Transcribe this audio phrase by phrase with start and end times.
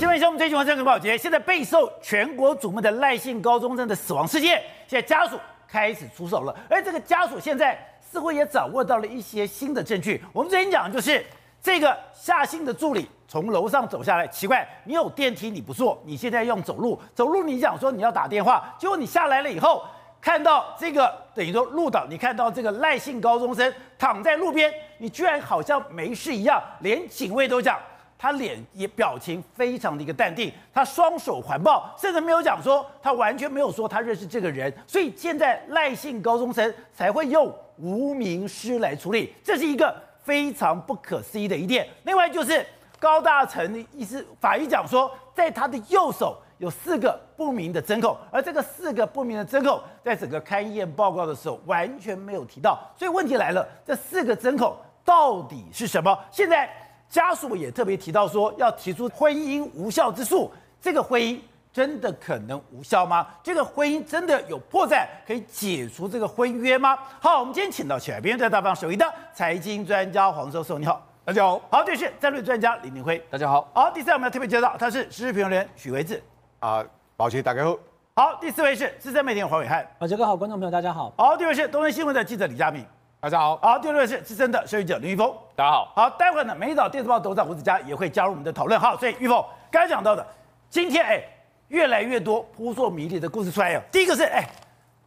[0.00, 5.38] 新闻节目，最新黄山跟宝杰，现在备受全国瞩目的赖姓高中生的死亡事件，现在家属
[5.68, 10.24] 开始出手了，而这个家属现在似乎也掌握到了一些新的证据。
[10.32, 11.22] 我们之前讲就是
[11.62, 19.84] 这个夏姓的助理从楼上走下来，奇怪，你有电梯你不坐，你现在用走路，走路你讲说你要打电话，结果你下来了以后，
[20.18, 27.78] 看到这个等于说路倒，你看到这个赖姓高中生躺在路边，你居然好像没事一样，连警卫都讲。
[28.22, 41.88] 他脸也表情非常的一个淡定，他双手环抱，甚至没有讲说他完全没有说他认识这个人，所以现在赖姓高中生才会用无名尸来处理，这是一个非常不可思议的一点。
[42.04, 42.62] 另外就是
[42.98, 54.76] 高大成的意思，法医讲说，在他的右手有四个不明的针孔，而这个四个不明的针孔在整个勘验报告的时候完全没有提到，所以问题来了，这四个针孔
[55.06, 56.14] 到底是什么？
[56.30, 56.68] 现在。
[57.10, 60.50] 家属也特别提到说，要提出婚姻无效之诉。
[60.80, 61.38] 这个婚姻
[61.72, 63.26] 真的可能无效吗？
[63.42, 66.96] 这个婚姻真的有破绽可以解除这个婚约吗？
[67.20, 69.04] 好，我们今天请到起来，别人在大方首席的
[69.34, 71.60] 财经专家黄教授，你好，大家好。
[71.68, 73.68] 好，这是战略专家李明辉，大家好。
[73.74, 76.22] 好，第三我们要特别介绍，他是时事评论员许维志，
[76.60, 76.84] 啊，
[77.16, 77.76] 宝杰大家好。
[78.14, 81.12] 好，第四位是资深媒体人黄伟汉，宝杰哥好，观众朋友大家好。
[81.16, 82.86] 好，第五位是东森新闻的记者李嘉铭。
[83.22, 90.26] 大家好，好，第六位是资深的社运记者林玉峰，大家好，好，待会呢，美丽岛电视报董事长吴子嘉也会加入我们的讨论，好，所以玉峰刚才讲到的，
[90.70, 91.22] 今天哎，
[91.68, 93.82] 越来越多扑朔迷离的故事出来了。
[93.92, 94.48] 第一个是哎，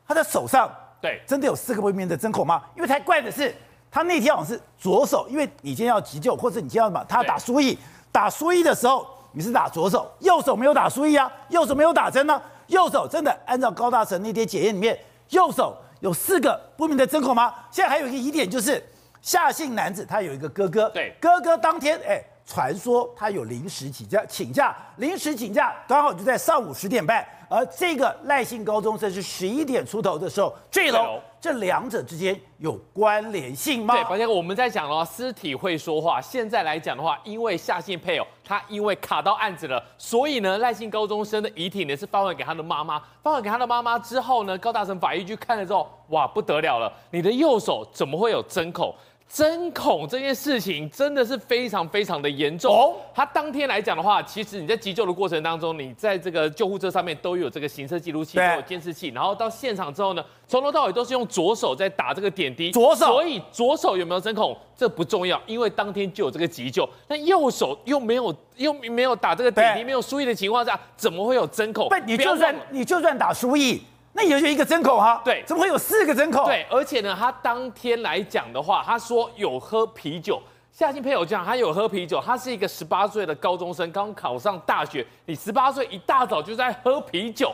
[0.07, 2.61] 他的手上对真的有四个不明的针孔吗？
[2.75, 3.51] 因为才怪的是，
[3.89, 7.75] 他那天好像是左手，因为你今天要急救，或者你今天要什么他打输液，
[8.11, 14.95] 打输液的时候你是打左手，右手没有打输液啊，右手没有打针呢、啊，右手真的按照高大成那天检验里面，
[15.29, 15.75] 右手。
[16.03, 17.53] 有四个不明的针孔吗？
[17.71, 18.83] 现在还有一个疑点，就是
[19.21, 27.25] 夏姓男子他有一个哥哥，对，哥哥当天哎，传说他有临时请假，请假临时请假，刚好就在上午十点半。
[27.47, 33.93] 而这个赖姓高中生是十一点出头的时候坠楼，这两者之间有关联性吗？
[33.93, 36.21] 对，宝杰哥，我们在讲的话，尸体会说话。
[36.21, 43.03] 现在来讲的话，因为夏姓配偶他因为卡到案子了，所以呢，赖姓高中生的遗体呢是发还给他的妈妈。
[43.21, 48.95] 发还给他的妈妈之后呢，高大成法医去看了之后，哇，不得了了，你的右手怎么会有针孔？
[49.29, 52.95] 针孔这件事情真的是非常非常的严重哦。
[53.15, 59.07] 他当天来讲的话，其实你在急救的过程当中，你在这个救护车上面都有这个行车记录器，都有监视器。
[59.07, 62.71] 然后到现场之后呢，从头到尾都是用左手在打这个点滴。
[62.71, 66.87] 左手，所以左手有没有针孔这不重要，因为当天就有这个急救。
[67.07, 71.89] 但右手又没有又没有打这个点滴，没有输液的情况下，怎么会有针孔？
[71.89, 73.79] 不，你就算你就算打输液。
[74.15, 76.45] 那也就一个针孔哈，对，怎么会有四个针孔？
[76.45, 80.39] 对，而且呢，他当天来讲的话，他说有喝啤酒。
[80.71, 85.05] 夏新配偶讲，他有喝啤酒，他是一个十八岁的高中生，刚考上大学。
[85.25, 87.53] 你十八岁一大早就在喝啤酒，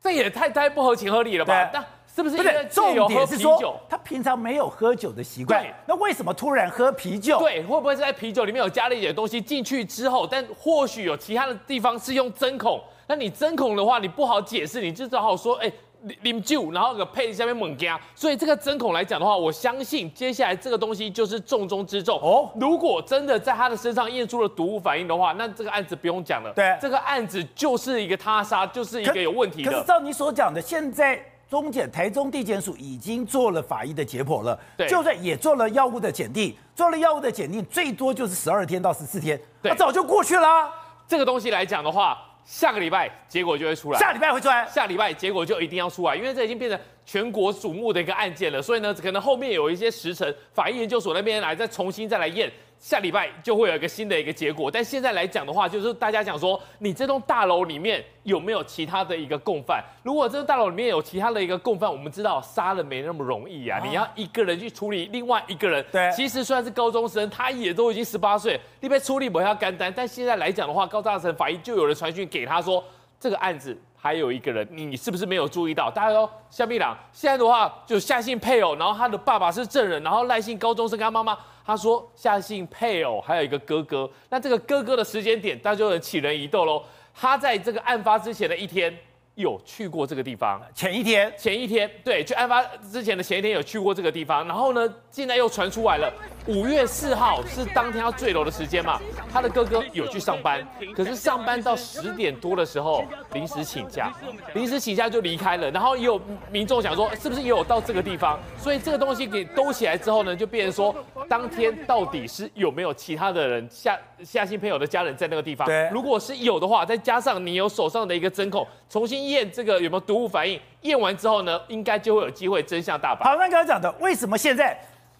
[0.00, 1.70] 这也太太不合情合理了吧？
[1.72, 2.36] 那是不是？
[2.36, 7.38] 不是，重点是说他平常没有喝酒的习惯，那为什么突然喝啤酒？
[7.40, 10.26] 对，会不会是在啤酒里面有加了一点东西进去之后？
[10.26, 12.80] 但或许有其他的地方是用针孔。
[13.06, 15.74] 那你针孔的话，你不好解释，你就只好说，哎、欸，
[16.22, 18.00] 啉酒，然后个配下面猛加。
[18.14, 22.50] 所以这个针孔来讲的话，我相信接下来这个东西就是重中之重哦。
[22.60, 26.52] 如果真的在他的身上验出了毒物反应的话，那这个案子不用讲了。
[26.54, 29.70] 对，这个案子就是一个他杀，就是一个有问题的。
[29.70, 40.70] 可，可是照你所讲的，现在中检台中地检署已经做了法医的解剖了，对，就算也做了药物的检定，做了药物的检定，最多就是十二天到十四天，对，那早就过去了啊。
[41.06, 42.18] 这个东西来讲的话。
[42.44, 52.50] 下个礼拜结果就会出来，下礼拜会出来，下礼拜结果就一定要出来，因为这已经变成全国瞩目的一个案件了，所以呢，可能后面有一些时程，法医研究所那边来再重新再来验。
[52.76, 59.82] 下礼拜就会有一个新的一个结果，但现在来讲的话，就是大家讲说，你这栋大楼里面有没有其他的一个共犯？
[60.02, 65.82] 如果这栋大楼里面有其他的一个共犯，我们知道杀人没那么容易啊，你要一个人去处理另外一个人。
[65.90, 69.90] 对，其实虽然是高中生，他也都已经十八岁，你被处理不要干单。
[69.96, 72.84] 但现在来讲的话，高大成法医就有人传讯给他说，
[73.24, 75.90] 这个案子还有一个人，你是不是没有注意到？
[75.90, 81.38] 大家说，夏碧朗现在的话就夏姓配偶，然后他的爸爸是证人，然后赖姓高中生跟他妈妈。
[81.64, 86.84] 他说夏姓配偶还有一个哥哥，那这个哥哥的时间点，大家就能起人疑窦喽。
[87.14, 88.94] 他在这个案发之前的一天，
[89.34, 90.60] 有去过这个地方。
[90.74, 94.46] 前一天，前一天，对，就案发之前的前一天有去过这个地方。
[94.46, 96.12] 然后呢，现在又传出来了，
[96.46, 99.00] 五月四号是当天要坠楼的时间嘛？
[99.32, 104.12] 他的哥哥有去上班，可是上班到十点多的时候临时请假，
[104.54, 105.70] 临时请假就离开了。
[105.70, 106.20] 然后也有
[106.50, 108.38] 民众想说，是不是也有到这个地方？
[108.56, 110.94] 所以这个东西给兜起来之后呢，就变成说，
[111.28, 115.66] 当天到底是有没有其他的人夏夏新朋友的家人在那个地方？
[115.66, 123.24] 对，如果是有的话，再加上你有手上的一个针孔，重新验这个有没有毒物反应，验完之后呢，应该就会有机会真相大白。
[123.24, 124.78] 好，那刚刚讲的，为什么现在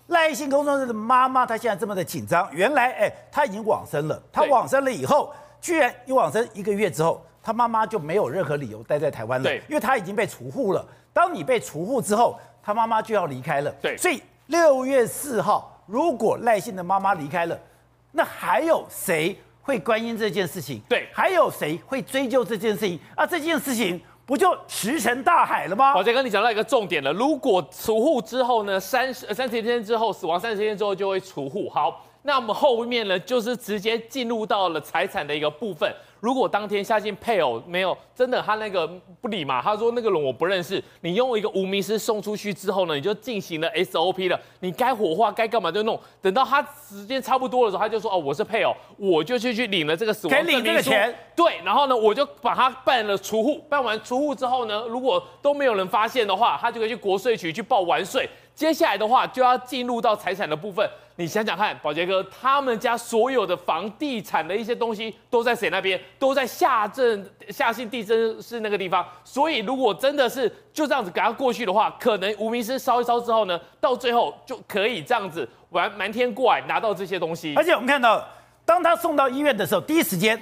[0.09, 2.49] 赖姓工作者的妈妈她现在这么的紧张？
[2.53, 4.23] 原来，哎，她已经往生了。
[4.33, 9.45] 她往生了以后，居然一往生一个月之后，她妈妈就没有任何理由待在台湾了。
[9.45, 10.85] 对，因为她已经被除户了。
[11.13, 13.71] 当你被除户之后，她妈妈就要离开了。
[13.81, 17.59] 对，所以六月四号，如果赖姓的妈妈离开了，
[18.13, 20.81] 那还有谁会关心这件事情？
[20.89, 23.01] 对，还有谁会追究这件事情？
[23.17, 24.01] 啊，这件事情。
[24.27, 25.93] 不就石沉大海了吗？
[25.93, 27.13] 宝杰跟，你讲到一个重点了。
[27.13, 31.69] 如果除户之后呢，三十三十天之后死亡，三十天之后就会除户。
[31.69, 35.91] 好，那我们后面呢，就是直接进入到了财产的一个部分。
[36.21, 38.87] 如果当天夏信配偶没有真的他那个
[39.21, 58.27] 不理嘛，他说那个人我不认识，你用一个无名尸送出去之后呢，你就进行了 SOP 了，你该火化该干嘛就弄，等到他时间差不多的时候，他就说哦，我是配偶，我就去去领了这个死亡证明书，领这个钱，对，然后呢我就把他办了除户，办完除户之后呢，如果都没有人发现的话，他就可以去国税局去报完税。
[58.55, 66.01] 接下来的话就要进入到财产的部分，你想想看，宝杰哥他们家所有的房地产的一些东西都在谁那边？
[66.21, 69.05] 都在下镇下信地震室那个地方。
[69.25, 77.55] 所以如果真的是就这样子给他过去的话，可能无名尸烧一烧之后呢，到最后就可以这样子玩瞒天过海拿到这些东西。
[77.57, 78.25] 而且我们看到，
[78.65, 80.41] 当他送到医院的时候，第一时间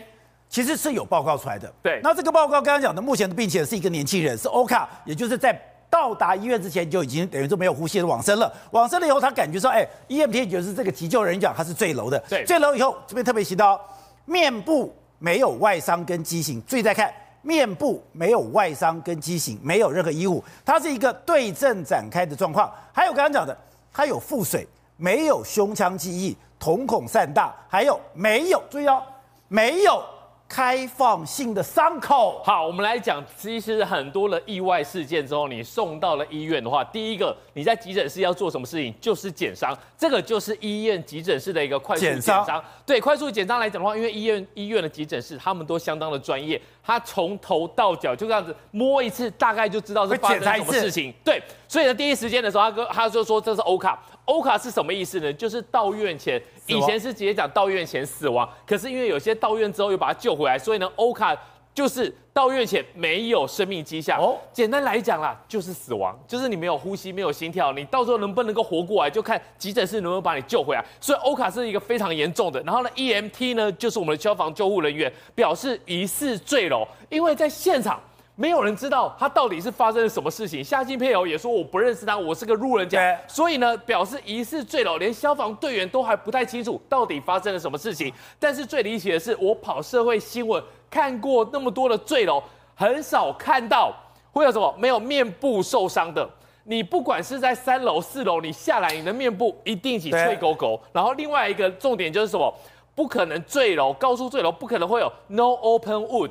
[0.50, 1.72] 其实是有报告出来的。
[1.82, 5.58] 对，那这个报告刚刚讲的，目前的病情是一个年轻人，是欧卡，也就是在。
[5.92, 8.50] 到达医院之前就已经等于说没有呼吸的往生了。
[8.70, 12.18] 往生了以后，他感觉说，哎，EMT 就是这个急救人员讲他是坠楼的。
[12.30, 13.78] 对，坠楼以后这边特别提到，
[14.24, 16.62] 面部没有外伤跟畸形。
[16.66, 17.12] 注意再看，
[17.42, 22.72] 面部没有外伤跟畸形，没有任何衣物，它是一个对症展开的状况。
[22.90, 23.54] 还有刚刚讲的，
[23.92, 24.66] 他有腹水，
[24.96, 28.62] 没有胸腔记忆，瞳孔散大，还有没有？
[28.70, 29.02] 注意哦，
[29.48, 30.02] 没有。
[30.52, 32.42] 开放性的伤口。
[32.44, 38.92] 好，我们来讲，其实很多的意外事件之后，你送到了医院的话，第一个你在急诊室要做什么事情？
[39.00, 42.62] 就是检伤，这个就是医院急诊室的一个快速检伤。
[42.84, 51.14] 对，快速检伤来讲的话，因为医院医院的急诊室他们都相当的专业，他从头到脚就这样子摸一次，大概就知道是发生什么事情。
[51.24, 53.98] 对，所以呢，第一时间的时候，他哥他就说这是欧卡。
[54.24, 55.32] 欧卡是什么意思呢？
[55.32, 61.36] 就是到院前，以前是直接讲到院前死亡，可是因为有些到院之后又把他救回来，所以呢，欧卡
[61.74, 64.18] 就是到院前没有生命迹象。
[64.20, 70.84] 哦，简单来讲啦，就是死亡，就是你没有呼吸，没有心跳，你到时候能不能够活过来，就看急诊室能不能把你救回来。
[71.00, 72.62] 所以欧卡是一个非常严重的。
[72.62, 78.00] 然后呢，EMT 呢就是我们的消防救护人员，表示疑似坠楼，因为在现场。
[78.34, 80.64] 没有人知道他到底是发生了什么事情。
[80.64, 82.98] 夏金配偶也说我不认识他，我是个路人甲，
[83.28, 88.12] 所以呢，表示疑似坠楼，连消防队员都还不太清楚到底发生了什么事情。
[88.38, 92.42] 但是最离奇的是，我跑社会新闻看过那么多的坠楼，
[92.74, 93.94] 很少看到
[94.32, 96.28] 会有什么没有面部受伤的。
[96.64, 100.80] 你不管是在三楼、四楼，你下来，你的面部一定起脆狗狗。
[100.92, 102.52] 然后另外一个重点就是什么？
[102.94, 106.30] 不可能坠楼，高速坠楼不可能会有 no open wound。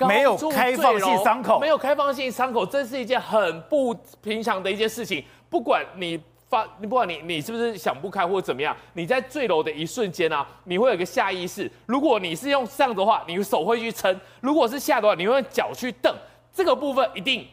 [0.00, 5.24] 没有开放性伤口，没有开放性伤口，这是一件很不平常的一件事情。
[5.48, 6.20] 不管你
[6.50, 11.70] 发，你不管你你是不是想不开或者怎么样，你在坠楼的一瞬间啊，你会有一个下意识。
[11.86, 16.14] 如果你是用上的话，你手会去撑；如果是下的话，你会用脚去蹬。
[16.52, 17.46] 这个部分一定，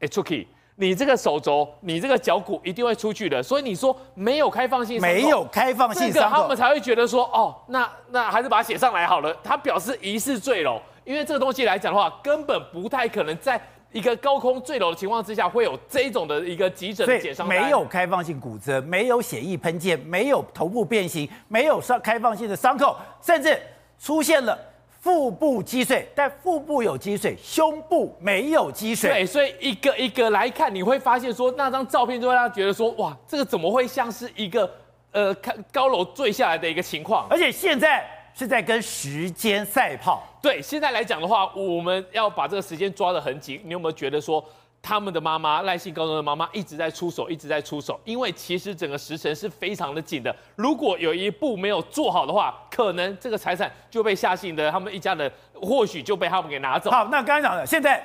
[0.00, 3.42] 哎，出去，你这个手肘，你这个脚骨一定会出去的。
[3.42, 9.34] 所以你说没有开放性，没有开放性伤口，他们才会觉得说，哦，那那还是把它写上来好了。
[9.42, 10.80] 他表示疑似坠楼。
[11.08, 13.58] 因为这个东西来讲的话，根本不太可能在
[13.92, 17.48] 一个高空坠楼的情况之下会有这种的一个急诊的检伤。
[17.48, 23.58] 没有开放性骨折，没有血液喷溅，没有头部变形，没有伤开放性的伤口，甚至
[23.98, 24.58] 出现了
[25.00, 29.10] 腹部积水，但腹部有积水，胸部没有积水。
[29.10, 34.70] 对，所以一个一个来看，你会发现说那张照片就会让他觉得说，哇，这个怎么会像是一个
[35.12, 37.26] 呃看高楼坠下来的一个情况？
[37.30, 38.06] 而且现在。
[38.34, 40.22] 是在跟时间赛跑。
[40.48, 43.60] 对，现在来讲的话，我们要把这个时间抓得很紧。
[43.64, 44.42] 你有没有觉得说，
[44.80, 48.00] 他们的妈妈赖姓高中的妈妈一直在出手，一直在出手？
[48.06, 50.34] 因为其实整个时辰是非常的紧的。
[50.56, 56.90] 如果有一步没有做好的话，可能这个财产就被夏姓的他们一家人或许就被他们给拿走。
[56.90, 58.02] 好，那刚才讲的，现在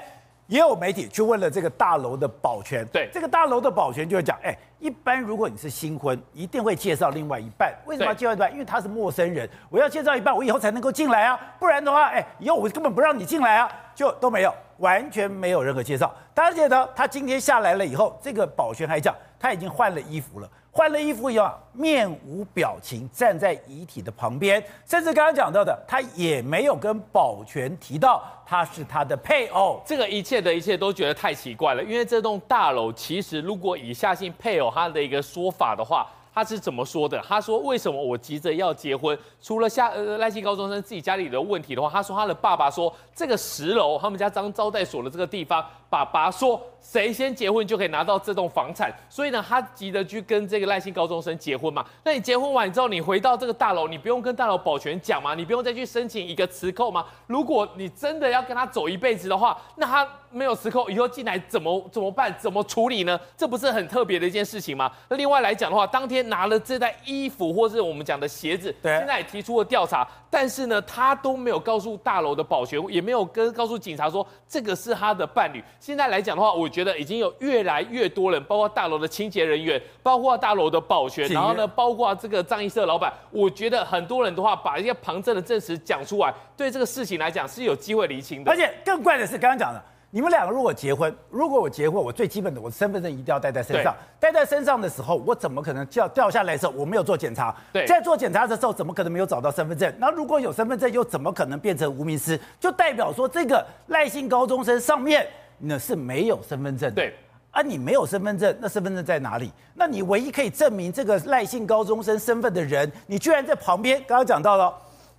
[0.47, 7.73] 也有媒体去问了这个大楼的保全，对这个大楼的保全就会讲，哎，一般如果你是新婚，一定会介绍另外一半。
[7.85, 8.51] 为什么要介绍一半？
[8.51, 16.13] 因为他是陌生人，我要介绍一半，我以后才能够进来啊，不然的话，哎，以后我根本不让你进来啊，就都没有，完全没有任何介绍。
[16.33, 20.49] 大家记得他今天下来了以后，这个保全还讲他已经换了衣服了。
[20.75, 29.79] 换了衣服以后，面无表情站在遗体的旁边，甚至刚刚讲到的，他也没有跟保全提到他是他的配偶。
[29.85, 37.21] 这个一切的一切都觉得太奇怪了，因为这栋大楼其实如果以下信配偶他的一个说法的话，他是怎么说的？
[37.27, 39.17] 他说为什么我急着要结婚？
[39.41, 45.63] 除了下呃赖姓高中生自己家里的问题的话，他说他的爸爸说这个十楼他们家当招待所的这个地方。
[45.93, 51.85] 爸爸说：“谁先结婚就可以拿到这栋房产，所以呢，他急着去跟这个赖姓高中生结婚嘛。
[52.03, 55.35] 那你结婚完之后，你回到这个大楼，你不用跟大楼保全讲吗？
[55.35, 57.05] 你不用再去申请一个磁扣吗？
[57.27, 62.35] 如果你真的要跟他走一辈子的话，那他没有磁扣，以后进来怎么怎么办？
[62.39, 63.19] 怎么处理呢？
[63.37, 64.91] 这不是很特别的一件事情吗？
[65.09, 75.63] 那另外来讲的话，当天拿了这袋衣服或是我们讲的鞋子，对，现在也提出了调查，但是呢，他都没有告诉大楼的保全，也没有跟告诉警察说这个是他的伴侣。
[75.79, 76.63] 现在来讲的话，我。
[76.63, 83.13] 我觉得已经有越来越多人，包括大楼的清洁人员，包括大楼的保全，然后呢，包括这个葬仪社老板。
[83.31, 88.49] 我觉得很多人的话，把一些旁证的证实讲出来，对这个事情来讲是有机会厘清的。
[88.49, 89.83] 而且更怪的是，刚刚讲的，
[90.15, 93.95] 你们两个如果结婚，如果我结婚，我最基本的，我的身份证一定要带在身上。
[94.19, 97.55] 带在身上的时候，我怎么可能掉掉下来的时候，我没有做检查？
[97.71, 99.91] 对，在做检查的时候，怎么可能没有找到身份证？
[99.97, 102.39] 那如果有身份证，又怎么可能变成无名尸？
[102.59, 105.27] 就代表说，这个赖姓高中生上面
[105.57, 106.95] 那是没有身份证的。
[107.01, 107.15] 对。
[107.49, 109.51] 啊，你没有身份证，那身份证在哪里？
[109.73, 113.97] 那你唯一可以证明这个赖姓高中生身份的人，你居然在旁边。
[114.07, 114.71] 刚刚讲到了，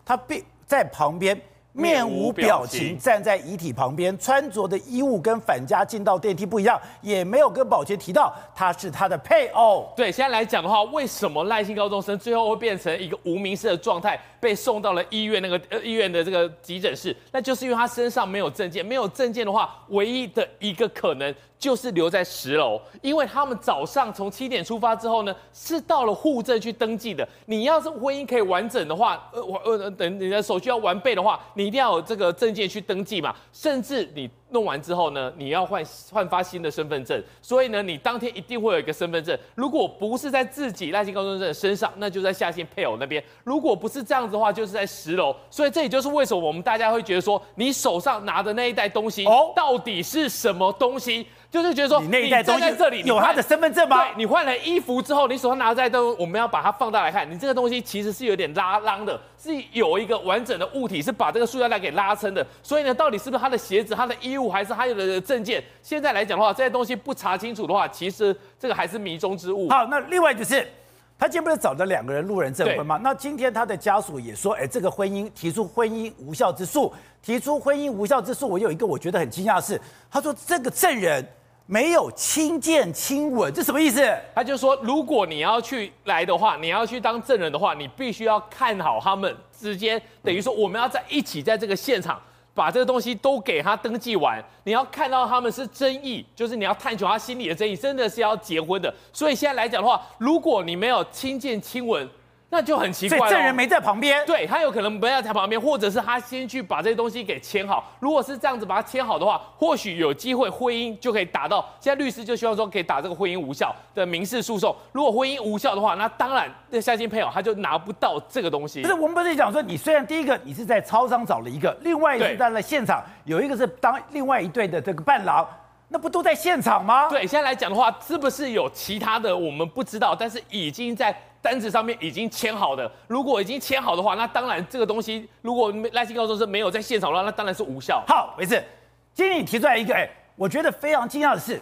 [0.04, 1.36] 他并在旁边。
[1.74, 9.92] 面无表情站在遗体旁边，穿着的衣物跟返家进到电梯不一样，也没有跟保全提到他是他的配偶。
[9.96, 17.16] 对，现在来讲的话，为什么赖姓高中生最后会变成一个无名氏的状态，被送到了医院那个呃医院的这个急诊室？
[17.32, 27.28] 那就是因为他身上没有证件，没有证件的话，唯一的一个可能就是留在十楼，因为他们早上从七点出发之后呢，是到了户政去登记的。
[27.46, 31.64] 你要是婚姻可以完整的话，呃，我呃等你的手续要完备的话，你。
[31.64, 39.36] 你一定要有这个证件去登记嘛，甚至你弄完之后呢，你要换换发新的身份证，所以呢，你当天一定会有一个身份证。
[39.56, 43.22] 如果不是在自己赖姓高中生的身上，那就在夏信配偶那边。
[43.42, 45.34] 如果不是这样子的话，就是在十楼。
[45.50, 51.26] 所以这也就是为什么我们大家会觉得说，你手上拿的那一袋东西，哦，到底是什么东西？
[51.54, 54.02] 就是觉得说，你那一袋东西在这里有他的身份证吗？
[54.06, 62.44] 对，你换了衣服之后，你手上拿的这袋东西，我们要把它放大来看，你这个东西其实是有点拉拉的，是有一个完整的物体是把这个塑料袋给拉撑的。
[62.60, 65.62] 所以呢，到底是不是他的鞋子、他的衣物，还是他有的证件？
[65.80, 69.70] 现在来讲的话，这些东西不查清楚的话，其实这个还是迷中之物。
[69.70, 70.68] 好，那另外就是，
[71.16, 72.98] 他今天不是找了两个人路人证婚吗？
[73.00, 76.92] 那今天他的家属也说，哎，这个婚姻提出婚姻无效之诉，
[77.22, 78.48] 提出婚姻无效之诉。
[78.48, 79.80] 我有一个我觉得很惊讶的是，
[80.10, 81.24] 他说这个证人。
[81.66, 84.06] 没有亲见亲吻，这什么意思？
[84.34, 92.20] 他就说，如果你要去来的话，你要去当证人的话，你必须要看好他们之间，等于说我们要在一起在这个现场
[92.52, 94.44] 把这个东西都给他登记完。
[94.64, 98.94] 你要看到他们是真意，就是你要探求他心里的真意，真的是要结婚的。
[99.12, 102.08] 所以现在来讲的话，如果你没有亲见亲吻。
[102.50, 107.90] 那就很奇怪，所以证人没在旁边，对，他有可能没在旁边，或者是他先去把这些东西给签好。
[107.98, 111.68] 如果是这样子把它签好的话，或许有机会婚姻就可以达到。
[111.80, 114.72] 现在律师就希望说可以打这个婚姻无效的民事诉讼。
[114.92, 118.82] 如果婚姻无效的话，那当然那相亲配偶他就拿不到这个东西。
[118.82, 125.44] 不是，我们不是讲说，你虽然第一个你是在超商找了一个，另外一个是在了现场有一个是当另外一对的这个伴郎，
[125.88, 127.08] 那不都在现场吗？
[127.08, 131.12] 对，现在来讲的话，是不是有其他的我们不知道，但是已经在。
[131.44, 138.02] 单子上面已经签好的，如果已经签好的话，那当然这个东西，如果赖姓高中是没有在现场的话，那当然是无效。
[138.08, 138.64] 好，没事。
[139.12, 141.60] 今天你提出来一个，哎，我觉得非常惊讶的是，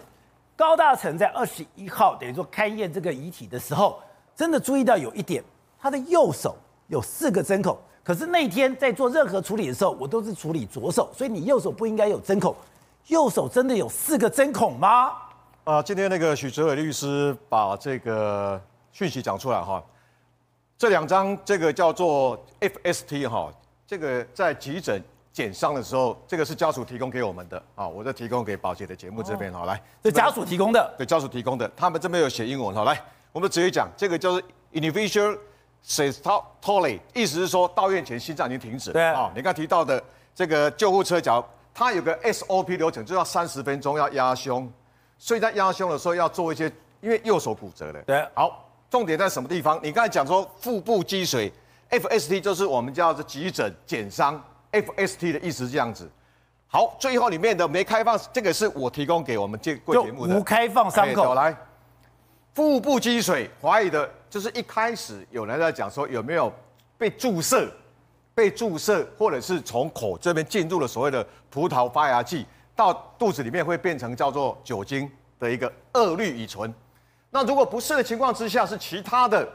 [0.55, 4.01] 高大成在二十一号等于说勘验这个遗体的时候，
[4.33, 5.43] 真的注意到有一点，
[5.77, 6.55] 他的右手
[6.87, 12.55] 有四个针孔，可是那天在做任何处理的时候，我都是处理左手，所以你右手不应该有针孔，
[13.07, 15.07] 右手真的有四个针孔吗？
[15.65, 18.61] 啊、呃，今天那个许哲伟律师把这个。
[18.93, 19.83] 讯息讲出来哈，
[20.77, 23.51] 这两张这个叫做 FST 哈，
[23.85, 35.37] 这个在急诊检伤的时候，这个是家属提供给我们的啊，我再提供给宝姐的节目这边哈，来，这家属提供的，对，家属提供的，他们这边有写英文哈，来，我们直接讲，这个叫做 individual
[35.83, 39.03] systole，意思是说到院前心脏已经停止，对。
[39.03, 40.01] 啊，你刚提到的
[40.35, 44.71] 这个救护车脚它有个 SOP 流程，就要三十分钟要压胸，
[45.17, 46.71] 所以在压胸的时候要做一些，
[47.01, 47.99] 因为右手骨折的。
[48.03, 49.79] 对，好，重点在什么地方？
[49.81, 51.51] 你刚才讲说腹部积水
[51.89, 54.39] ，FST 就是我们叫做急诊减伤
[54.71, 56.07] ，FST 的意思是这样子。
[56.67, 61.33] 好，最后里面的没开放，这个是我提供给我们这贵节目的无开放伤口。
[61.33, 61.57] 来，
[62.53, 66.53] 腹部积水，怀疑的就是一开始有人在讲说有没有
[66.95, 67.67] 被注射，
[68.35, 72.45] 被注射，或者是从口这边进入了所谓的葡萄发芽剂，
[72.75, 75.09] 到肚子里面会变成叫做酒精
[75.39, 76.71] 的一个二氯乙醇。
[77.33, 79.45] 那如果不是的情况之下，是其他的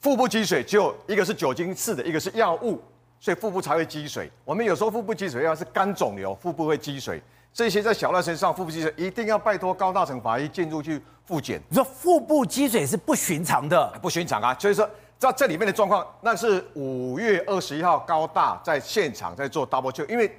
[0.00, 2.82] 腹部积水，就一个是酒精刺的，一个是药物。
[3.20, 4.30] 所以腹部才会积水。
[4.44, 7.22] 我们有时候腹部积水要是肝肿瘤，腹部会积水。
[7.54, 11.58] 这些在小赖身上腹部积水，一定要拜托高大成法医进入去复检。
[11.70, 14.54] 你说腹部积水是不寻常的，不寻常啊！
[14.58, 14.86] 所以说
[15.18, 20.30] 在这里面的状况，那是五月二十一号高大在现场在做 double check，因为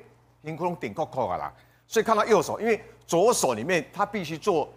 [0.43, 1.51] 阴窟窿顶扣扣啦，
[1.88, 4.72] 所以看到右手，因为左手里面他必须做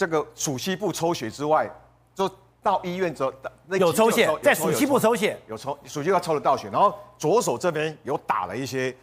[0.00, 1.70] 这个鼠蹊部抽血之外，
[2.14, 2.28] 就。
[2.62, 3.32] 到医院之后，
[3.66, 8.94] 那有抽血，在鼠蹊部抽血，有抽，鼠蹊要抽得到血，然后左手这边有打了一些，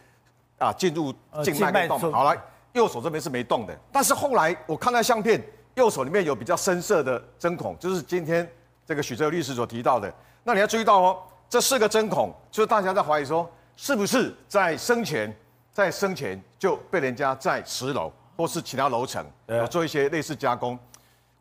[0.58, 1.12] 啊，进入
[1.42, 1.98] 静脉的动。
[2.12, 2.40] 好了，
[2.74, 3.76] 右手这边是没动的。
[3.90, 5.42] 但是后来我看到相片，
[5.74, 8.48] 右手里面有比较深色的针孔，就是今天
[8.86, 10.12] 这个许哲律师所提到的。
[10.44, 15.36] 那你要注意到哦，这四个针孔，就是大家在怀疑说，是不是在生前，
[15.72, 20.78] 在生前就被人家在十楼或是其他楼层有做一些类似加工。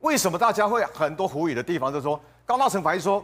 [0.02, 1.92] 为什么大家会很多狐疑的地方？
[1.92, 3.24] 就是说，高大成法医说，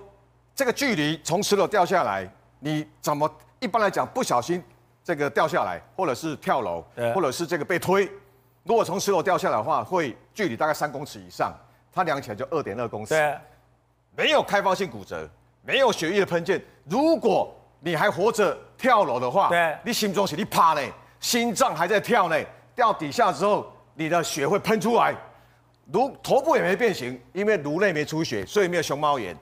[0.56, 2.28] 这个距离从十楼掉下来，
[2.60, 4.64] 你怎么一般来讲不小心
[5.04, 8.10] 这个掉下来，或者是跳楼，或者是这个被推，
[8.64, 11.54] 如果从十楼掉下来的话，会距离大概三公尺以上，
[11.92, 13.14] 它量起来就二点二公尺。
[13.14, 13.38] 对，
[14.16, 15.30] 没有开放性骨折，
[15.62, 16.60] 没有血液的喷溅。
[16.86, 20.82] 如果你还活着跳楼的话，对，你心中血你怕呢，
[21.20, 22.36] 心脏还在跳呢，
[22.76, 25.16] 掉底下之后，你的血会喷出来。
[25.94, 29.36] 颅头部也没变形，因为颅内没出血，所以没有熊猫眼。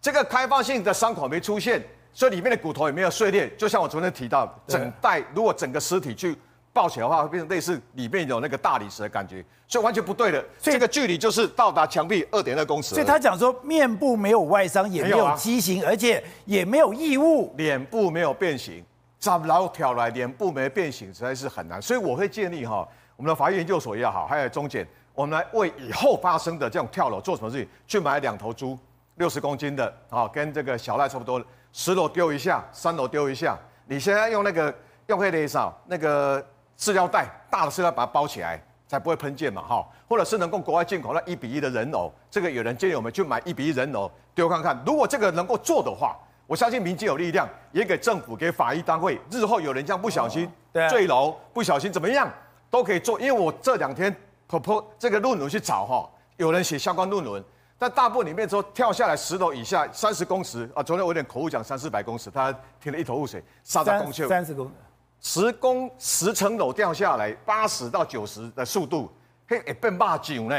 [0.00, 1.82] 这个开放性的伤口没出现，
[2.14, 3.48] 所以里面的骨头也没有碎裂。
[3.56, 6.34] 就像我昨天提到，整袋如果整个尸体去
[6.72, 10.42] 抱起来的话，会变成类似里面有那个大理石的感觉，所以完全不对的。
[10.58, 12.94] 所以这个距离就是到达墙壁二点二公尺。
[12.94, 18.82] 所以他讲说面部没有外伤，也没有畸形，而且也没有异物，脸部没有变形，
[19.20, 21.82] 找老挑来脸部没变形，实在是很难。
[21.82, 24.88] 所以我会建议哈，我们的法医研究所也好，还有中检。
[25.18, 27.68] 我们来为以后发生的这种跳楼做什么事情？
[27.88, 28.78] 去买两头猪，
[29.16, 33.58] 六十公斤的，啊，跟这个小赖差不多，十楼丢一下，三楼丢一下。
[33.88, 34.72] 你现在用那个
[35.08, 36.40] 用黑雷扫那个
[36.76, 39.84] 塑料袋，大的塑料把它包起来，才不会喷溅嘛，哈。
[40.08, 44.80] 或者是能够国外进口那一比一的人偶，这个有人建议我们去买一比一人偶丢看看。
[44.86, 50.48] 如果这个能够做的话，我相信民间有力量，也给政府、给法医单位，日后有人这样不小心
[50.88, 52.30] 坠楼，不小心怎么样
[52.70, 53.20] 都可以做。
[53.20, 54.14] 因为我这两天。
[54.48, 57.44] 婆婆，这个论文去找哈，有人写相关论文，
[57.78, 64.72] 但大部分里面说跳下来十楼以下三十公尺啊，昨天我有点口误讲三四百公尺，他听得一头雾水，三十公尺，三十公，
[65.20, 69.12] 十公十层楼掉下来八十到九十的速度，
[69.46, 70.58] 嘿，也被骂酒呢，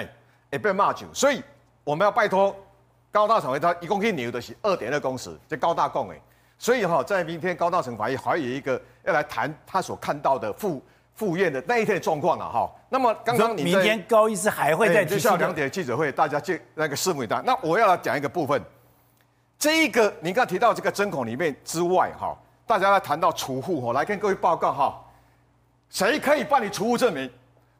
[0.52, 1.42] 也变骂酒，所以
[1.84, 2.56] 我们要拜托
[3.12, 6.22] 高大成为他一共可以扭的是二点二公尺，这高大共哎，
[6.60, 10.80] 所以哈，在明天高大成法院还有一个要来谈他所看到的副。
[11.20, 17.42] 赴宴的那一天的状况了哈，那么刚刚你明天高医师还会再下午两点的记者会，大家见那个拭目以待。
[17.46, 18.64] 那我要来讲一个部分，
[19.58, 22.34] 这一个你刚提到这个针孔里面之外哈，
[22.66, 24.98] 大家来谈到除户哈，来跟各位报告哈，
[25.90, 27.30] 谁可以办理除户证明？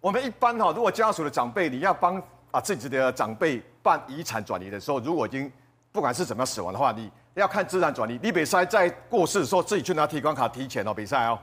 [0.02, 2.22] 我们一般哈，如果家属的长辈你要帮
[2.52, 5.50] 啊自己的长辈办遗产转移的时候，如果已经
[5.94, 11.40] 不管是怎么样死亡的话，你要看资产转移，你比赛在过世的时候自己去拿提款卡提钱哦，比赛哦。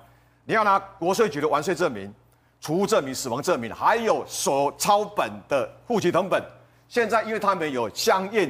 [0.49, 2.13] 你要拿国税局的完税证明、
[2.61, 6.41] 除户证明、死亡证明，还有所抄本的户籍成本。
[6.89, 8.49] 现在因为他们有相应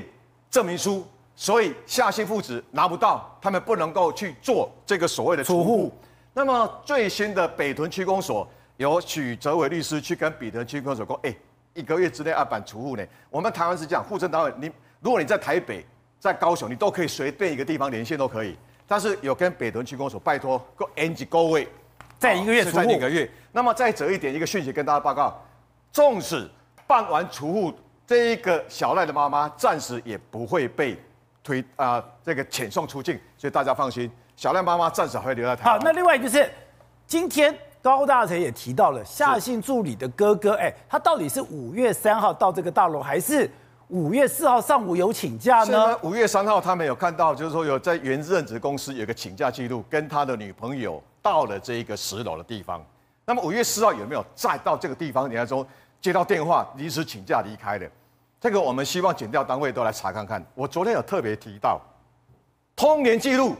[0.51, 5.91] 证明书，所以夏姓父子拿不到，他们不能够去做这个所谓的储户。
[6.35, 11.35] 那么最新的北屯区公所由许哲伟律师去跟北屯区公所说：“哎，
[11.73, 15.83] 一个月之内要办储户呢。”我们台湾是这样，户政单位，你如果你在台北、
[16.21, 18.55] 在高雄，你都可以随便一个地方连线都可以。
[18.87, 21.67] 但是有跟北屯区公所拜托各 N 级各位。
[22.19, 23.31] 在一个月除户，一个月。
[23.53, 25.43] 那么再折一点，一个讯息跟大家报告：
[25.93, 26.49] 纵使
[26.87, 27.73] 办完除户，
[28.07, 30.97] 这一个小赖的妈妈暂时也不会被
[31.43, 33.19] 推啊、呃，这个遣送出境。
[33.39, 35.79] 所以大家放心，小赖妈妈暂时还会留在台湾。
[35.79, 36.51] 好，那另外就是
[37.07, 43.51] 今天高大成也提到了夏姓助理的哥哥，哎，他到底是五月三号到这个大楼，还是
[43.89, 45.97] 五月四号上午有请假呢？
[46.03, 51.03] 五月三号他们有看到，就是说有在原任职公司有个请假记录，跟他的女朋友。
[51.27, 52.81] 到了这一个十楼的地方，
[53.25, 55.29] 那么五月四号有没有再到这个地方？
[55.29, 55.67] 你来说
[56.01, 57.91] 接到电话，临时请假离开的，
[58.41, 60.41] 这个我们希望检调单位都来查看看。
[60.55, 61.81] 我昨天有特别提到
[62.77, 63.57] 通联记录，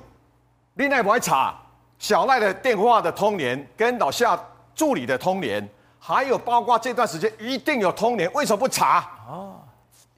[0.75, 1.57] 另外我还查
[1.99, 4.39] 小赖的电话的通联跟老夏
[4.73, 9.11] 助理的通联，还有包括这段时间一定有通联，为什么不查？
[9.29, 9.57] 哦，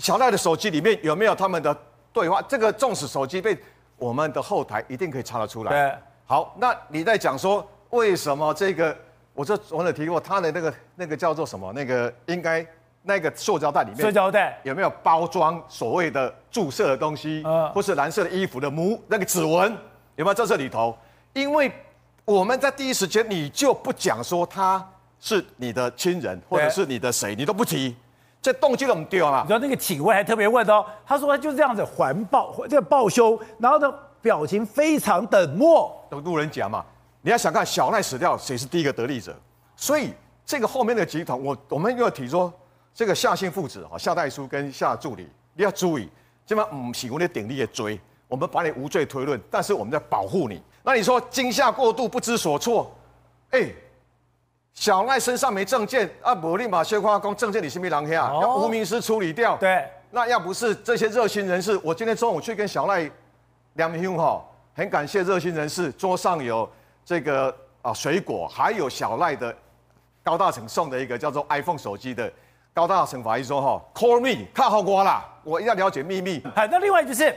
[0.00, 1.74] 小赖的手机里面有没有他们的
[2.12, 2.42] 对话？
[2.42, 3.58] 这个纵使手机被
[3.96, 5.98] 我们的后台一定可以查得出来。
[6.28, 8.94] 好，那你在讲说为什么这个？
[9.32, 11.72] 我这我有提过，他的那个那个叫做什么？
[11.72, 12.66] 那个应该
[13.02, 17.40] 那个塑胶袋里面，塑胶袋有没有包装所谓的注射的东西？
[17.46, 19.74] 呃，或是蓝色的衣服的模那个指纹
[20.16, 20.94] 有没有在这里头？
[21.32, 21.72] 因为
[22.26, 24.86] 我们在第一时间你就不讲说他
[25.18, 27.96] 是你的亲人或者是你的谁，你都不提，
[28.42, 29.40] 这动机都不丢啊。
[29.44, 33.94] 你知道那个警卫还特别问哦，他说他就这样子环抱这个抱胸，然后呢
[34.28, 36.84] 表情非常冷漠，有路人甲嘛。
[37.22, 39.34] 你要想看小赖死掉，谁是第一个得利者？
[39.74, 40.12] 所以
[40.44, 42.52] 这个后面的集团，我我们又要提说，
[42.92, 46.06] 这个夏姓父子哈，夏代书跟夏助理，你要注意，
[46.44, 50.60] 基本上唔喜欢你鼎力的追，我们把你无罪推论，但是我们在保护你。
[50.82, 52.94] 那你说惊吓过度，不知所措，
[53.52, 53.70] 哎，
[54.74, 59.56] 小赖身上没证件啊，不立马薛化工证件你是没狼黑啊，要无名尸处理掉。
[59.56, 63.10] 对，那要不是这些热心人士，我今天中午去跟小赖
[63.78, 66.68] 两名兄哈，很感谢热心人士，桌上有。
[67.04, 69.56] 这个啊，水果还有小赖的
[70.22, 72.30] 高大成送的一个叫做 iPhone 手机的
[72.74, 76.42] 高大成法医说哈，Call me，看好我啦，我一定要了解秘密。
[76.54, 77.34] 好，那另外就是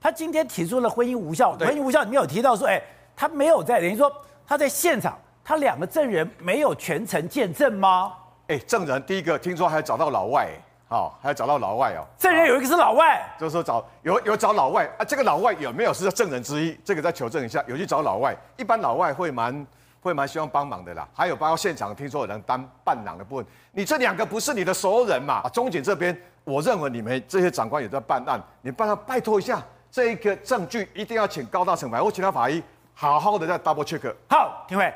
[0.00, 2.80] 他今天提出了婚姻无效，婚姻无效，你没有提到说，哎，
[3.16, 4.12] 他没有在，等于说
[4.46, 8.12] 他在现场，他两个证人没有全程见证吗？
[8.46, 10.48] 哎，证人第一个听说还找到老外。
[10.88, 12.00] 好，还要找到老外哦。
[12.18, 15.04] 证人有一个是老外，就是说找有有找老外啊。
[15.04, 16.74] 这个老外有没有是证人之一？
[16.82, 17.62] 这个再求证一下。
[17.66, 19.66] 有去找老外，一般老外会蛮
[20.00, 21.06] 会蛮希望帮忙的啦。
[21.12, 25.42] 还有包括现场听说有人当伴郎的部分，你这两个不是你的熟人嘛？
[25.44, 32.62] 啊，中检这边，我认为你们这些长官也在办案，你帮他拜托一下，这一个证据一定要请高大成法或其他法医
[32.94, 34.10] 好好的再 double check。
[34.30, 34.90] 好，廷辉，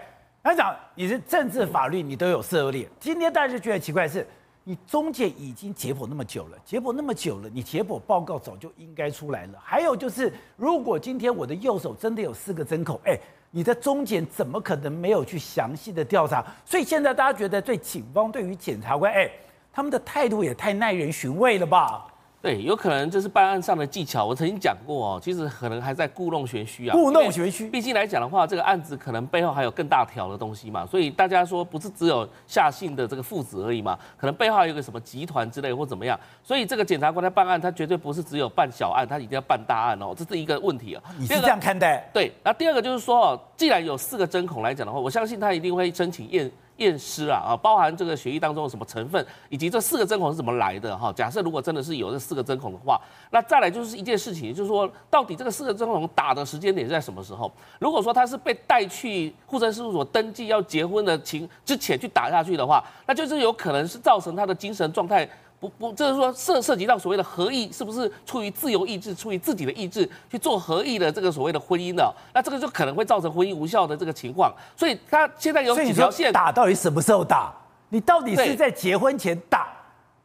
[0.44, 4.26] 来讲你是政治法律你都有涉猎，今天大家就觉得奇怪的是。
[4.64, 9.58] 你中检已经解剖那么久了，解剖那么久了，你解剖报告早就应该出来了。
[9.60, 13.18] 还有就是，如果今天我的右手真的有四个针孔，哎，
[13.50, 16.44] 你的中检怎么可能没有去详细的调查？
[16.64, 19.28] 所以现在大家觉得对警方、对于检察官，哎，
[19.72, 22.06] 他们的态度也太耐人寻味了吧？
[22.42, 24.24] 对，有可能这是办案上的技巧。
[24.24, 26.92] 我曾经讲过哦，其实可能还在故弄玄虚啊。
[26.92, 30.84] 故弄玄虚，毕竟来讲的话，这个案子可能背后还有更大条的东西嘛。
[30.84, 36.18] 所以大家说不是只有夏姓的这个父子而已嘛，可能背后还有一个什么集团之类或怎么样。
[36.42, 41.02] 所以这个检察官在办案，他绝对不是只有办小案，他一定要办大案哦，这是一个问题啊。
[41.16, 42.10] 你是这样看待？
[42.12, 42.32] 对。
[42.42, 46.50] 那第二个就是说哦，既然有四个针孔来讲的话，我相信他一定会申请验。
[46.82, 51.12] 验尸啊啊，包含这个血液当中有什么成分，以及这四个针孔是怎么来的哈？
[51.12, 57.50] 假设如果真的是有这四个针孔的话，那再来就是一件事情，就是说到底这个四个针孔打的时间点是在什么时候？
[57.78, 65.28] 如果说他是被带去户政事务所登记要结婚的情之前去打下去的话，那就是有可能是造成他的精神状态。
[65.62, 72.12] 不不，就是说涉涉及到所谓的合意，是不是出于自由意志，出于自己的意志去做合意的这个所谓的婚姻的？
[72.34, 74.52] 那这个就可能会造成婚姻无效的这个情况。
[74.76, 77.54] 所以他现在有几条线打，到底什么时候打？
[77.90, 79.68] 你到底是在结婚前打，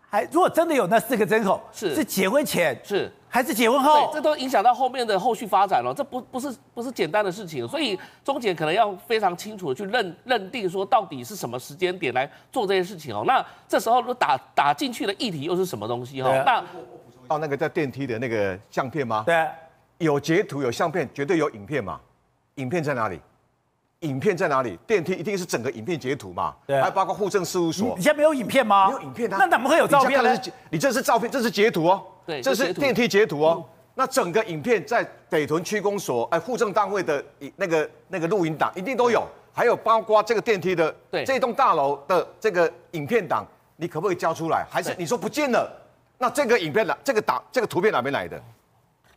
[0.09, 3.11] 还如果真的有那四个针孔，是是结婚前是。
[3.29, 5.93] 还是结婚后，这都影响到后面的后续发展了。
[5.95, 13.25] 这不不是不是简单的事情，所以中检可能要非常清楚的去认认定说到底是什么时间点来做这些事情哦。
[13.27, 16.31] 那这时候如果打打进去的议题又是什么东西哦？
[16.31, 16.63] 那到、
[17.27, 19.23] 哦、那个在电梯的那个相片吗？
[19.25, 19.45] 对，
[19.97, 21.99] 有截图有相片，绝对有影片嘛？
[22.55, 23.19] 影片在哪里？
[24.01, 24.77] 影片在哪里？
[24.85, 26.53] 电梯一定是整个影片截图嘛？
[26.67, 27.95] 对，还包括户政事务所。
[27.97, 28.87] 你现在没有影片吗？
[28.89, 29.37] 没有影片啊？
[29.39, 30.39] 那怎么会有照片呢？
[30.69, 32.03] 你，这是照片，这是截图哦。
[32.25, 33.55] 对，这是电梯截图哦。
[33.57, 37.23] 嗯、那整个影片在北屯区公所哎，户政单位的
[37.55, 43.45] 那个那个录音档一定都有，还有包括这个电梯的对这栋大楼的这个影片档，
[43.77, 44.65] 你可不可以交出来？
[44.69, 45.71] 还是你说不见了？
[46.19, 46.95] 那这个影片哪？
[47.03, 48.39] 这个档这个图片哪边来的？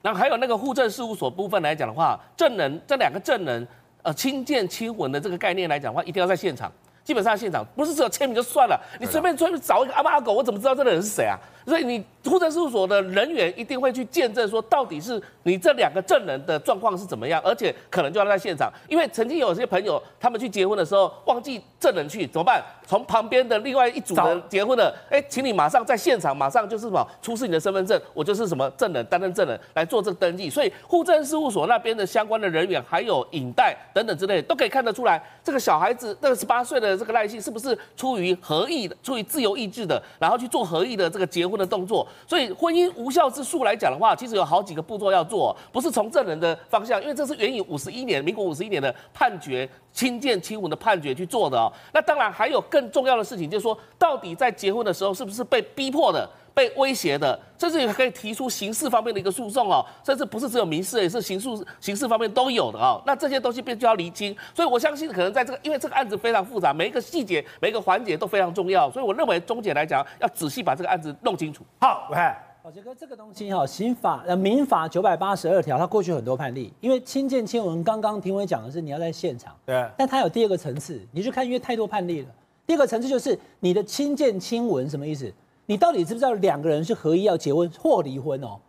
[0.03, 3.69] 然后还有那个户政事务所部分来讲的话，证人这两个证人
[4.03, 6.71] 呃亲见亲闻的这个概念来讲的话，一定要在现场。
[7.03, 11.37] 基本上现场不是只有签名就算了，你随便随便找一个阿猫阿狗，我怎么知道这个人是谁啊？
[11.67, 22.63] 所以你户政事务所的人员一定会去见证，说到底是你这两个证人的状况是怎么样，而且可能就要在现场，因为曾经有些朋友他们去结婚的时候忘记证人去怎么办？
[22.87, 30.51] 从旁边的另外一组人结婚的，哎，请你马上在现场，马上就是什么出示你的身份证，我就是什么证人，担任证人来做这个登记。
[30.51, 42.07] 所以户政事务所那边的相关的人员还有影带等等之类，都可以看得出来，这个小孩子那个十八岁的这个赖姓是不是出于合意的、出于自由意志的，然后去做合意的这个结婚的动作。
[42.27, 51.73] 所以婚姻无效之诉来讲的话，其实有好几个步骤要做，不是从证人的方向，因为这是援引五十一年民国五十一年的判决亲见亲闻的判决去做的哦。
[51.93, 56.29] 那当然还有更重要的事情，就是说到底在结婚的时候是不是被逼迫的？
[56.53, 61.49] 被威胁的，甚至也可以提出刑事方面的一个诉讼哦，甚至不是只有民事，也是刑事、
[61.81, 63.01] 刑事方面都有的哦。
[63.07, 71.65] 那这些东西必须要厘清，所以我相信可能在这个，因为这个案子非常复杂，每一个细节、每一个环节都非常重要，所以我认为中检来讲要仔细把这个案子弄清楚。
[71.81, 72.37] 好，我看
[72.71, 82.29] 宝杰哥，这个东西哈，刑法呃民法九百八十二条，它过去很多判例，因为亲见亲闻，刚刚庭伟讲的是你要在现场，对，但它有第二个层次，你去看，因为太多判例了。
[82.69, 85.33] 第二个层次就是你的亲见亲闻什么意思？
[85.67, 88.61] 你到底知不知道两个人是合意要结婚或离婚哦？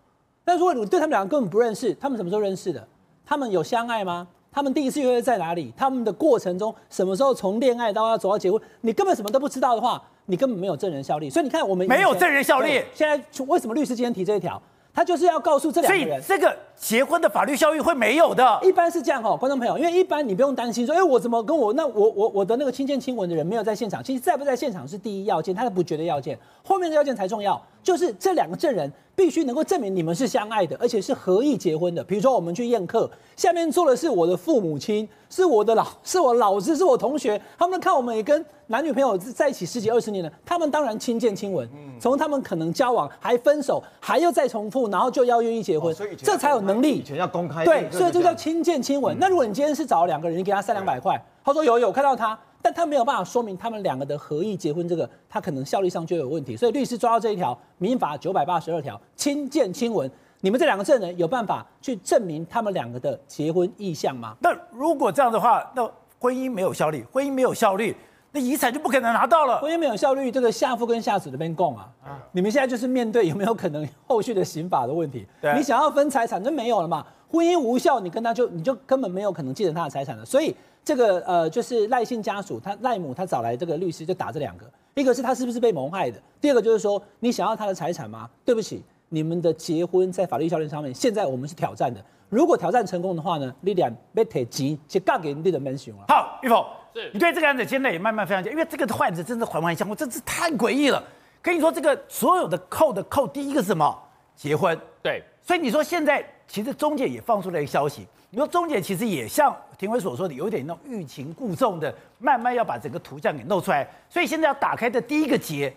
[0.43, 2.87] 但如果你对他们两个根本不认识，他们什么时候认识的？
[3.23, 4.27] 他们有相爱吗？
[4.51, 5.71] 他们第一次约会在哪里？
[5.77, 8.59] 他们的过程中什么时候从恋爱到要走到结婚？
[8.81, 11.29] 你根本什么都不知道的话，你根本没有证人效力。
[11.29, 12.81] 所以你看，我们没有证人效力。
[12.93, 14.59] 现在为什么律师今天提这一条？
[14.93, 18.59] 他就是要告诉这两个人，所以这个结婚的法律效益会没有的。
[18.61, 24.03] 一般是这样哈，观众朋友，因为一般你不用担心说，哎，我怎么跟我那我我我的那个亲见亲闻的人没有在现场？
[24.03, 27.61] 其实在不在现场是第一要件，他是不绝对要件，后面的要件才重要。
[27.81, 32.03] 就是这两个证人必须能够证明你们是相爱的，而且是合意结婚的。
[32.03, 41.69] 比如说我们去宴客，下面坐的是我的父母亲，是我的老，是我老师，是我同学，他们看我们也跟男女朋友在一起十几二十年了，他们当然亲见亲闻。
[41.99, 46.99] 从他们可能交往，还分手，还要再重复，然后就要愿意结婚，哦、这才有能力。
[46.99, 47.65] 以前要公开。
[47.65, 49.13] 对，所以这叫亲见亲闻。
[49.17, 52.39] 嗯、那如果你今天是找两个人，你给他三两百块，他说有有看到他。
[52.61, 56.55] 但他没有办法说明他们两个的合意结婚，这个他可能效力上就有问题。
[56.55, 64.37] 所以律师抓到这一条民法九百八十二条亲见亲闻，你们这两个证人有办法去证明他们两个的结婚意向吗？
[64.39, 65.83] 那如果这样的话，那
[66.19, 67.95] 婚姻没有效力，婚姻没有效力，
[68.31, 69.59] 那遗产就不可能拿到了。
[69.59, 75.27] 婚姻没有效率，这个下父跟下子这边供啊，啊你们现在就是面对有没有可能后续的刑法的问题。
[75.41, 77.05] 对你想要分财产，就没有了嘛。
[77.29, 80.25] 婚姻无效，你跟他就你就根本没有可能继承他的财产了。
[80.25, 80.55] 所以。
[80.83, 84.65] 这个呃，就是赖姓家属，他赖母他找来这个律师就打这两个，
[84.95, 88.27] 一个是他是不是被谋害的，第二个就是说你想要他的财产吗？
[88.43, 92.03] 对不起，你们的结婚在法律效力上面，现在我们是挑战的。
[92.29, 96.05] 如果挑战成功的话呢，你俩被提及就嫁给你的门雄了。
[96.07, 101.03] 好，玉凤，是你对这个案子现在也慢慢非常讲，因为这个患者真是环环相扣，真是太诡异了。
[101.41, 103.97] 跟你说，这个所有的扣的扣，第一个是什么？
[104.35, 104.79] 结婚。
[105.01, 108.07] 对，所以你说现在其实中介也放出了一个消息。
[108.29, 113.87] 你说中介其实也像庭伟所说的，有点那种欲擒故纵的，慢慢要把整个图像给弄出来。
[114.09, 115.73] 所以现在要打开的第一个结，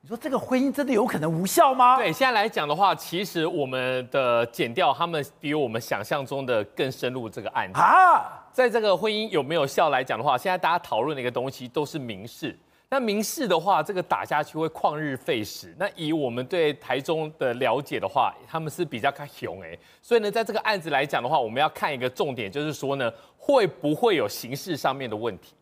[0.00, 1.96] 你说这个婚姻真的有可能无效吗？
[1.96, 8.46] 对，现在来讲的话，其实我们的检调他们比我们想象中的更深入这个案子啊。
[8.52, 12.56] 在这个婚姻有没有效来讲的话，现在大家讨论的一个东西都是民事。
[12.90, 15.74] 那民事的话，这个打下去会旷日费时。
[15.78, 25.54] 那以我们对台中的了解的话，他们是比较看熊哎，所以呢，在这个案子来讲的话，我们要看一个重点，就是说呢，会不会有刑事上面的问题？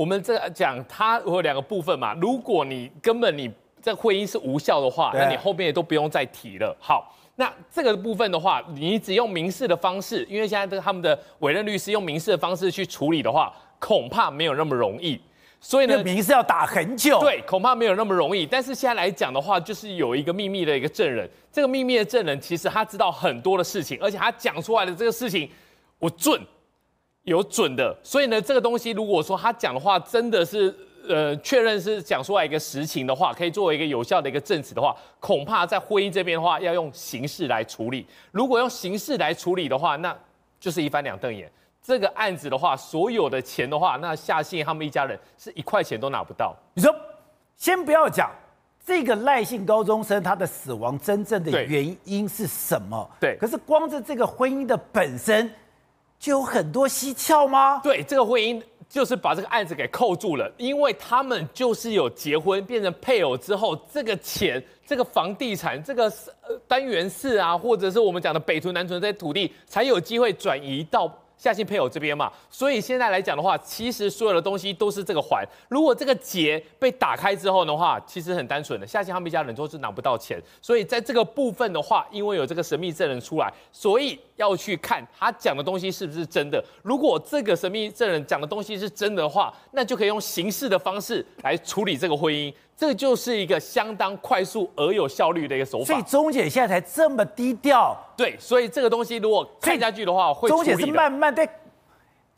[0.00, 2.14] 我们这讲它有两个部分嘛。
[2.14, 6.74] 如果你根本你这婚姻是无效的话，那你后面也都不用再提了。
[6.80, 15.20] 好，那这个部分的话，你只用民事的方式，因为现在这个他们的委任律师用民事的方式去处理的话，恐怕没有那么容易。
[15.60, 18.46] 所以呢，民事要打很久，对，恐怕没有那么容易。
[18.46, 25.50] 但是现在来讲的话，就是有一个秘密的一个证人，这个秘密的证人其实他知道很多的事情，而且他讲出来的这个事情，
[25.98, 26.40] 我准，
[27.24, 27.96] 有准的。
[28.02, 30.74] 所以呢，这个东西如果说他讲的话真的是
[31.08, 38.06] 呃确认是讲出来一个实情的话，可以作为一个有效的一个证词的话，恐怕在婚姻这边的话要用刑事来处理。
[38.30, 40.16] 如果用刑事来处理的话，那
[40.58, 41.50] 就是一翻两瞪眼。
[41.82, 46.54] 这个案子的话，所有的钱的话，那夏信他们一家人是一块钱都拿不到。
[46.74, 46.94] 你说，
[47.56, 48.30] 先不要讲
[48.84, 53.10] 这个赖姓高中生他的死亡真正的原因是什么？
[53.18, 53.34] 对。
[53.40, 55.50] 可是光是这个婚姻的本身
[56.20, 57.80] 就有很多蹊跷吗？
[57.82, 66.12] 对，这个婚姻就是把这个案子给扣住了，因为他们就是有结婚变成配偶之后，这个钱、这个房地产、这个
[66.68, 71.10] 单元室啊，或者是我们讲的北屯、南屯这些土地，才有机会转移到。
[71.40, 72.30] 夏信配偶这边嘛。
[72.50, 75.42] 所以现在来讲的话，其实所有的东西都是这个环。
[75.68, 80.38] 如果这个结被打开之后的话，其实很单纯的，夏信他们一家人都是拿不到钱。
[80.60, 86.62] 所以在这个部分的话，因为有这个神秘证人出来，所以要去看他讲的东西是不是真的。
[86.82, 92.52] 如果这个神秘证人讲的东西是真的话，那就可以用刑事的方式来处理这个婚姻。
[92.80, 95.84] 这就是一个相当快速而有效率的一个手法。
[95.84, 97.94] 所以钟姐现在才这么低调。
[98.16, 101.46] 对，所以这个东西如果看下去的话，会钟姐是慢慢的，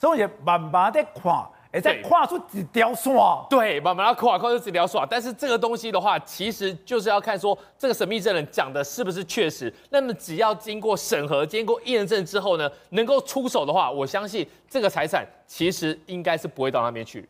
[0.00, 1.48] 钟姐慢慢的垮。
[1.70, 3.14] 哎，再跨出几条线？
[3.48, 5.00] 对，慢慢要跨跨出几条线。
[5.08, 9.72] 但是这个东西的话，其实就是要看说这个神秘证人讲的是不是确实。
[9.90, 17.28] 那么只要经过审核、经过验证之后呢，能够出手的话，我相信这个财产其实应该是不会到那边去。